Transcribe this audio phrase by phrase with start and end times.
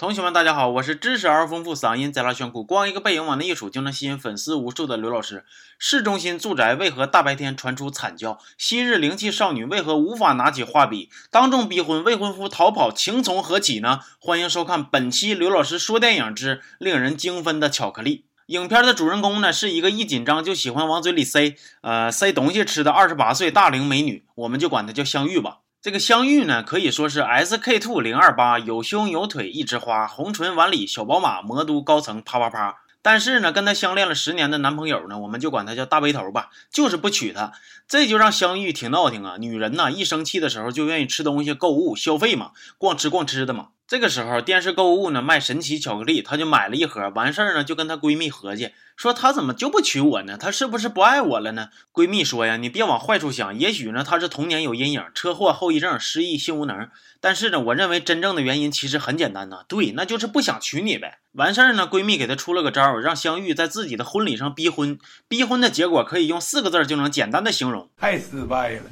[0.00, 5.44] 同学们，大家好，我是知识而丰富、嗓音贼拉炫酷、光一个背影往那一杵就能吸引粉丝无数的刘老师。
[5.78, 8.38] 市中心住宅为何大白天传出惨叫？
[8.56, 11.10] 昔日灵气少女为何无法拿起画笔？
[11.30, 14.00] 当众逼婚，未婚夫逃跑，情从何起呢？
[14.18, 18.24] 欢迎收看本期刘老师说电影之令人精分的巧克力。
[18.46, 25.58] 影片的主人公呢，是一个一紧张就喜欢往嘴里塞，呃，塞东西吃的二十八岁大龄美女，我们就管她叫香玉吧。
[25.82, 32.82] 这个香玉呢，可以说是 SK two 零二八，有胸有腿一枝花，红唇晚里小宝马，魔都高层啪啪啪。
[33.00, 37.54] 但是呢，跟她相恋了十年的男朋友呢，我们就管他叫大背头吧，就是不娶她，
[37.88, 39.36] 这就让香玉挺闹挺啊。
[39.38, 43.68] 女人呐，一生气的时候就愿意吃东西、购物、消费嘛，逛吃逛吃的嘛。
[43.90, 48.70] 这个时候电视购物呢卖神奇巧克力，她就买了一盒，完事儿呢就跟她闺蜜合计。
[48.94, 50.38] 说她怎么就不娶我呢？
[50.38, 51.70] 她是不是不爱我了呢？
[51.92, 56.88] 闺蜜说呀，你别往坏处想，也许呢他是童年有阴影，车祸后遗症，失忆，性无能。
[57.20, 61.18] 但是呢，我认为真正的原因其实很简单呐，对，那就是不想娶你呗。
[61.32, 64.96] 完事儿呢，闺蜜给她出了个招儿，让香玉在自己的婚礼上逼婚。
[65.26, 68.82] 逼婚的结果可以用四个字就能简单的形容，太失败了。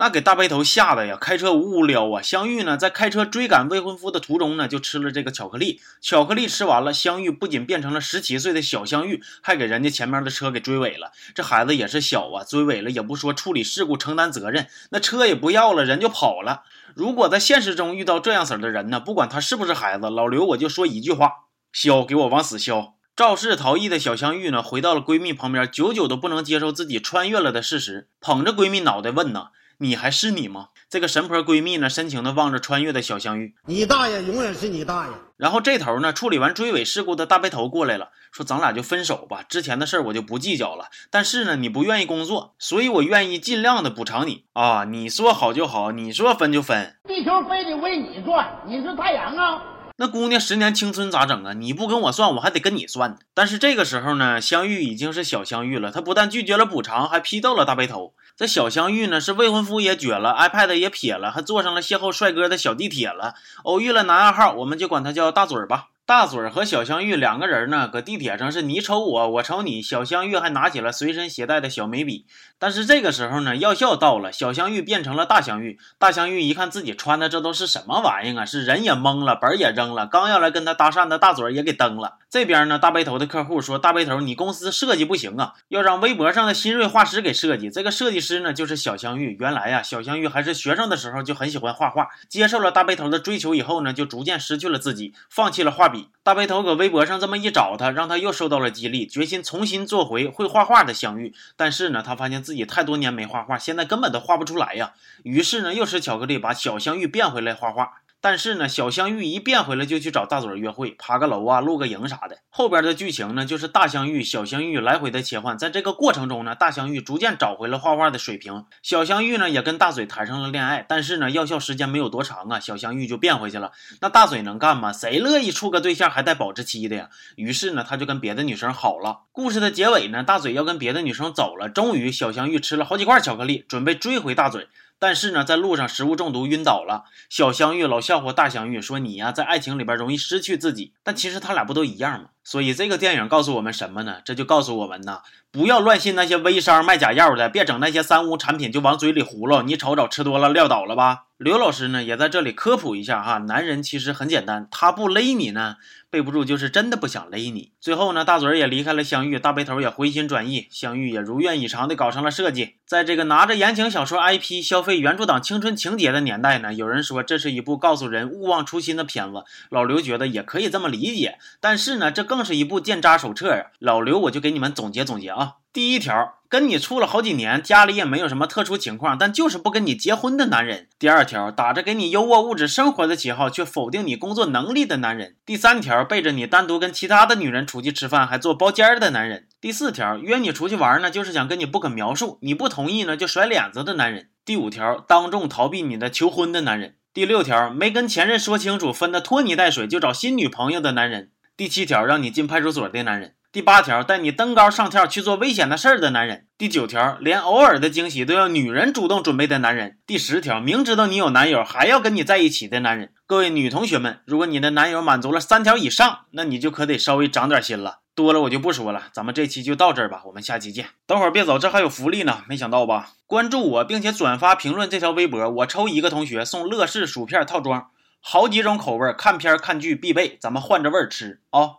[0.00, 2.22] 那给大背头吓得呀，开车呜呜撩啊！
[2.22, 5.80] 香玉呢，在开车追赶未婚夫的途中呢，就吃了这个巧克力。
[6.00, 11.10] 巧克力吃完了，香玉不仅变成了十七岁的小香玉，还给人家前面的车给追尾了。
[11.34, 16.62] 这孩子也是小啊，追尾了也不说处理事故承担责任，那车也不要了，人就跑了。
[16.94, 21.32] 如果在现实中遇到这样式儿的人呢，不管他是不是孩子，老刘我就说一句话：
[21.72, 22.94] 削，给我往死削！
[23.16, 29.48] 肇事逃逸的小香玉呢，回到了闺蜜旁边，久久都不能接受自己穿越了的事实，捧着闺蜜脑袋问呐。
[29.80, 30.68] 你还是你吗？
[30.90, 33.54] 这个神婆闺蜜呢，深情的望着穿越的小香玉。
[33.66, 35.12] 你大爷永远是你大爷。
[35.36, 40.86] 然后这头呢，处理完追尾事故的大背头过来了，说咱俩就分手吧，之前的事儿我就不计较了。
[41.10, 44.82] 但是呢，你不愿意工作，所以我愿意尽量的补偿你啊。
[44.84, 46.96] 你说好就好，你说分就分。
[47.06, 49.62] 地球非得为你转，你是太阳啊。
[50.00, 51.52] 那姑娘十年青春咋整啊？
[51.52, 53.18] 你不跟我算，我还得跟你算。
[53.34, 58.14] 但是这个时候呢，香玉已经是小香玉了，她不但拒绝了补偿，还批斗了大背头。
[58.38, 65.88] 这小香玉呢，是未婚夫也撅了，iPad 也撇了，还坐上了邂逅帅哥的小地铁了，偶遇了男二号，我们就管他叫大嘴吧。
[66.08, 69.82] 大嘴和小香玉两个人呢，搁地铁上是你瞅我，我瞅你。
[69.82, 72.24] 小香玉还拿起了随身携带的小眉笔。
[72.58, 75.78] 但是这个时候呢，药效到了，小香玉变成了大香玉。
[75.98, 78.46] 大香玉一看自己穿的这都是什么玩意儿啊？
[78.46, 82.14] 是人也懵了，本儿也扔了，刚要来跟他搭讪的大嘴也给蹬了。
[82.30, 89.36] 这边呢，大背头的客户说：“大背头，你公司设计不行啊，要让微博上的新锐画师给设计。”这个设计师呢，就是小香玉。
[89.38, 95.97] 原来呀，小香玉还是学生的时候就很喜欢画画，接受了大背头的追求以后呢，就逐渐失去了自己，放弃了画笔。
[96.22, 101.34] 大背头搁微博上这么一找他，让他又受到了激励，决心重新做回会画画的相遇。
[101.56, 104.92] 但是呢，他发现自己太多年没画画，现在根本都画不出来呀。
[105.22, 108.02] 于是呢，又吃巧克力把小香玉变回来画画。
[108.20, 112.38] 但是呢，小香玉一变回来就去找大嘴约会，爬个楼啊，露个营啥的。
[112.50, 115.56] 后边的剧情呢，就是大香玉、小香玉来回的切换。
[115.56, 120.84] 在这个过程中呢，大香玉逐渐找回了画画的水平，小香玉呢也跟大嘴谈上了恋爱。
[120.88, 123.70] 但是呢，药效时间没有多长啊，小香玉就变回去了。
[124.00, 124.92] 那大嘴能干吗？
[124.92, 127.10] 谁乐意处个对象还带保质期的呀？
[127.36, 129.20] 于是呢，他就跟别的女生好了。
[129.30, 131.68] 故事的结尾呢，大嘴要跟别的女生走了。
[131.68, 134.66] 终于，小香玉吃了好几块巧克力，准备追回大嘴。
[134.98, 137.04] 但是呢，在路上食物中毒晕倒了。
[137.28, 142.30] 小相遇老笑话大相遇说：“你呀，在爱情里边容易失去自己。”但其实他俩不都一样吗？
[142.48, 144.22] 所以这个电影告诉我们什么呢？
[144.24, 145.20] 这就告诉我们呐，
[145.52, 149.60] 不要乱信那些微商卖假药的，别整那些三无产品就往嘴里葫芦。
[149.60, 151.24] 你瞅瞅，吃多了撂倒了吧？
[151.36, 155.76] 刘老师呢，也在这里科普一下哈，男人其实很简单，他不勒你呢，
[156.10, 157.70] 备不住就是真的不想勒你。
[157.80, 162.76] 最后呢，大嘴也离开了香玉，大背头也回心转意，香玉也如愿以偿的搞上了设计。
[162.84, 171.38] 在这个拿着言情小说 IP 消费原著党青春情节的年代呢，有人说这是一部告诉人勿忘初心的片子，老刘觉得也可以这么理解。
[171.60, 173.72] 但是呢，这更更是一部鉴渣手册呀。
[173.80, 175.54] 老刘我就给你们总结总结啊。
[175.72, 180.86] 第一条，跟你处了好几年，家里也没有什么特殊情况，但就是不跟你结婚的男人。
[181.00, 185.34] 第二条，打着给你优渥物质生活的旗号，却否定你工作能力的男人。
[185.44, 189.48] 第三条，背着你单独跟其他的女人出去吃饭，还做包间的男人。
[189.60, 194.28] 第四条，约你出去玩呢，就是想跟你不可描述，你不同意呢就甩脸子的男人。
[194.44, 196.94] 第五条，当众逃避你的求婚的男人。
[197.12, 201.32] 第六条，没跟前任说清楚，分的拖泥带水就找新女朋友的男人。
[201.58, 203.34] 第七条，让你进派出所的男人。
[203.50, 213.12] 第八条，带你登高上跳去做危险的事儿的男人；第九条，连偶尔的惊喜都要女人主动准备的男人；第十条，明知道你有男友还要跟你在一起的男人。
[213.26, 218.02] 各位女同学们，如果你的男友满足了三条以上，那你就可得稍微长点心了。
[218.14, 220.86] 多了我就不说了，咱们这期就到这儿吧，我们下期见。
[221.08, 223.14] 等会儿别走，这还有福利呢，没想到吧？
[223.26, 227.88] 关注我并且转发评论这条微博，我抽一个同学送乐事薯片套装。
[228.20, 231.78] 好几种口味，看片看剧必备，咱们换着味儿吃啊。